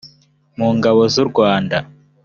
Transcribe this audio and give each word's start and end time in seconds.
mu 0.57 0.67
ngabo 0.77 1.01
z 1.13 1.15
u 1.23 1.25
rwanda 1.29 1.77